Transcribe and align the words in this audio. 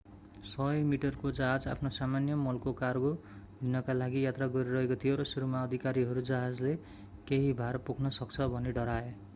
100 0.43 0.77
मिटरको 0.85 1.31
जहाज 1.39 1.67
आफ्नो 1.73 1.89
सामान्य 1.97 2.37
मलको 2.37 2.73
कार्गो 2.79 3.11
लिनका 3.59 3.95
लागि 3.99 4.25
यात्रा 4.25 4.47
गरिरहेको 4.55 4.99
थियो 5.05 5.19
र 5.21 5.27
सुरुमा 5.33 5.63
अधिकारीहरू 5.69 6.27
जहाजले 6.31 6.75
केही 7.29 7.53
भार 7.61 7.83
पोख्न 7.91 8.17
सक्छ 8.17 8.49
भनी 8.55 8.77
डराए 8.79 9.13